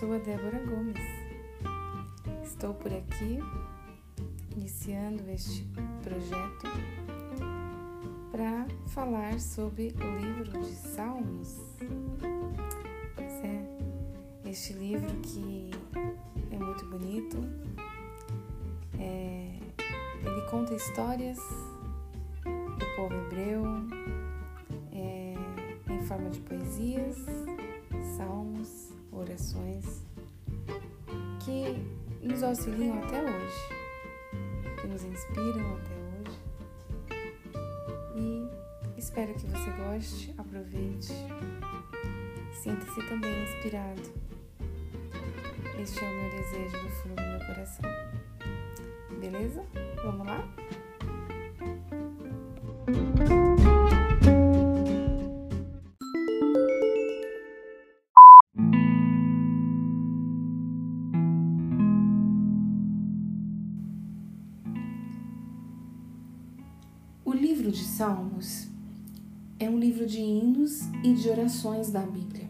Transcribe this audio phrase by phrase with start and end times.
[0.00, 0.96] sou a Débora Gomes.
[2.42, 3.38] Estou por aqui
[4.56, 5.62] iniciando este
[6.02, 6.66] projeto
[8.32, 11.54] para falar sobre o livro de Salmos.
[13.14, 13.62] Pois é,
[14.46, 15.70] este livro que
[16.50, 17.36] é muito bonito,
[18.98, 19.54] é,
[20.24, 21.38] ele conta histórias
[22.42, 23.62] do povo hebreu
[24.94, 25.34] é,
[25.92, 27.18] em forma de poesias,
[28.16, 30.04] salmos orações
[31.44, 36.38] que nos auxiliam até hoje, que nos inspiram até hoje.
[38.16, 38.48] E
[38.98, 41.12] espero que você goste, aproveite,
[42.52, 44.02] sinta-se também inspirado.
[45.80, 47.90] Este é o meu desejo do fundo do meu coração.
[49.18, 49.64] Beleza?
[50.04, 50.48] Vamos lá?
[67.22, 68.66] O livro de Salmos
[69.58, 72.48] é um livro de hinos e de orações da Bíblia.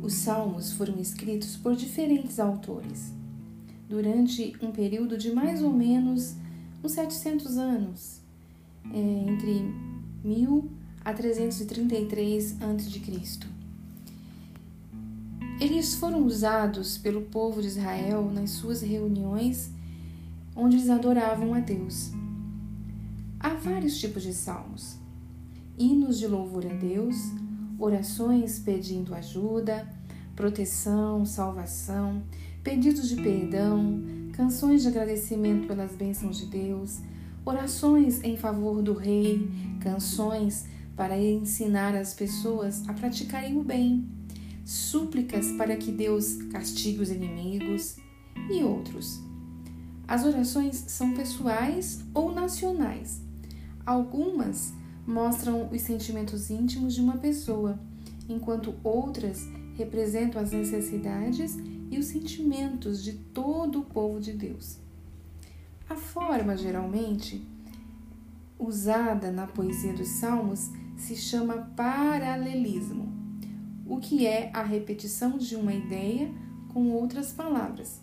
[0.00, 3.12] Os salmos foram escritos por diferentes autores
[3.88, 6.36] durante um período de mais ou menos
[6.84, 8.20] uns 700 anos,
[8.92, 9.74] é, entre
[10.22, 10.70] 1000
[11.04, 13.00] a 333 a.C.
[15.60, 19.72] Eles foram usados pelo povo de Israel nas suas reuniões
[20.54, 22.12] onde eles adoravam a Deus.
[23.42, 24.98] Há vários tipos de salmos:
[25.78, 27.16] hinos de louvor a Deus,
[27.78, 29.88] orações pedindo ajuda,
[30.36, 32.22] proteção, salvação,
[32.62, 34.02] pedidos de perdão,
[34.34, 36.98] canções de agradecimento pelas bênçãos de Deus,
[37.42, 44.06] orações em favor do rei, canções para ensinar as pessoas a praticarem o bem,
[44.66, 47.96] súplicas para que Deus castigue os inimigos
[48.50, 49.18] e outros.
[50.06, 53.29] As orações são pessoais ou nacionais
[53.84, 54.72] Algumas
[55.06, 57.78] mostram os sentimentos íntimos de uma pessoa,
[58.28, 61.56] enquanto outras representam as necessidades
[61.90, 64.78] e os sentimentos de todo o povo de Deus.
[65.88, 67.44] A forma geralmente
[68.58, 73.10] usada na poesia dos Salmos se chama paralelismo,
[73.86, 76.30] o que é a repetição de uma ideia
[76.68, 78.00] com outras palavras,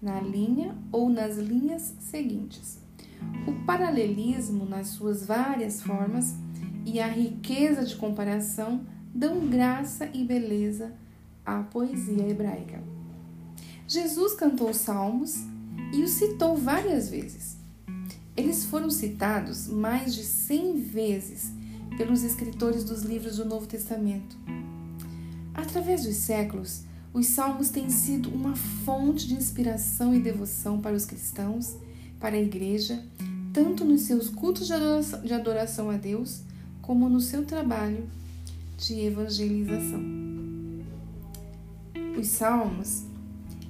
[0.00, 2.83] na linha ou nas linhas seguintes.
[3.46, 6.34] O paralelismo, nas suas várias formas,
[6.84, 8.80] e a riqueza de comparação
[9.14, 10.92] dão graça e beleza
[11.44, 12.82] à poesia hebraica.
[13.86, 15.44] Jesus cantou salmos
[15.92, 17.56] e os citou várias vezes.
[18.36, 21.52] Eles foram citados mais de 100 vezes
[21.96, 24.36] pelos escritores dos livros do Novo Testamento.
[25.54, 31.04] Através dos séculos, os salmos têm sido uma fonte de inspiração e devoção para os
[31.04, 31.76] cristãos
[32.20, 33.02] para a igreja,
[33.52, 36.42] tanto nos seus cultos de adoração, a Deus,
[36.82, 38.08] como no seu trabalho
[38.76, 40.02] de evangelização.
[42.18, 43.04] Os Salmos,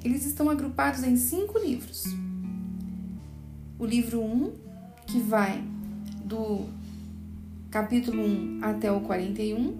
[0.04, 2.04] eles estão agrupados em cinco livros.
[3.78, 4.52] O livro 1, um,
[5.06, 5.62] que vai
[6.24, 6.66] do
[7.70, 9.76] capítulo 1 até o 41,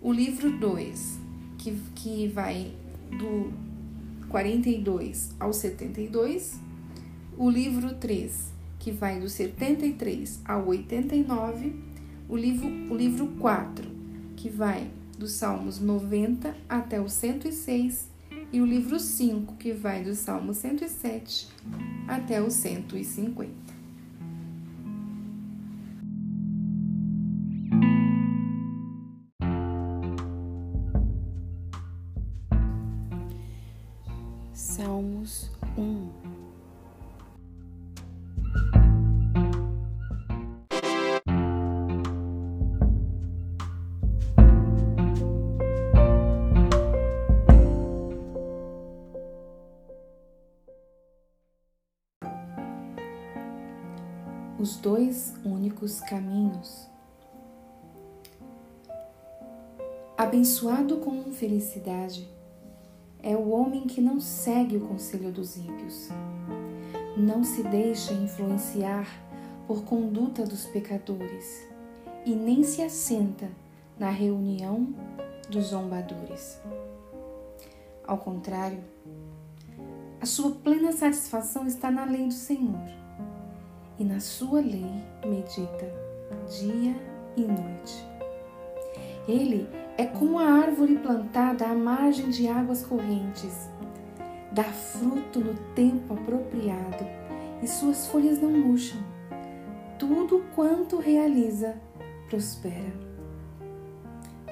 [0.00, 1.18] o livro 2,
[1.58, 2.72] que, que vai
[3.18, 3.52] do
[4.28, 6.58] 42 ao 72,
[7.36, 11.74] o livro 3, que vai do 73 ao 89,
[12.28, 13.88] o livro, o livro 4,
[14.36, 18.08] que vai dos Salmos 90 até o 106,
[18.52, 21.48] e o livro 5, que vai do Salmo 107
[22.06, 23.63] até o 150.
[54.64, 56.88] Os dois únicos caminhos.
[60.16, 62.26] Abençoado com felicidade
[63.22, 66.08] é o homem que não segue o conselho dos ímpios,
[67.14, 69.06] não se deixa influenciar
[69.66, 71.68] por conduta dos pecadores
[72.24, 73.50] e nem se assenta
[73.98, 74.94] na reunião
[75.50, 76.58] dos zombadores.
[78.06, 78.82] Ao contrário,
[80.22, 83.04] a sua plena satisfação está na lei do Senhor
[83.98, 85.92] e na sua lei medita
[86.48, 86.94] dia
[87.36, 88.06] e noite.
[89.26, 93.70] Ele é como a árvore plantada à margem de águas correntes.
[94.52, 97.04] Dá fruto no tempo apropriado
[97.62, 99.00] e suas folhas não murcham.
[99.98, 101.76] Tudo quanto realiza
[102.28, 102.92] prospera.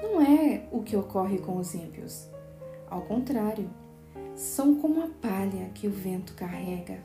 [0.01, 2.27] Não é o que ocorre com os ímpios.
[2.89, 3.69] Ao contrário,
[4.35, 6.99] são como a palha que o vento carrega.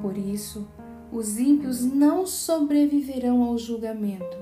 [0.00, 0.68] Por isso,
[1.12, 4.36] os ímpios não sobreviverão ao julgamento,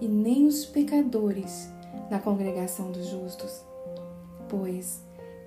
[0.00, 1.68] e nem os pecadores
[2.10, 3.62] na congregação dos justos.
[4.48, 5.02] Pois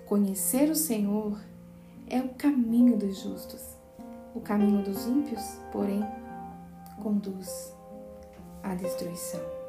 [0.06, 1.40] conhecer o Senhor
[2.08, 3.62] é o caminho dos justos.
[4.36, 5.42] O caminho dos ímpios,
[5.72, 6.06] porém,
[7.02, 7.74] conduz
[8.62, 9.61] à destruição.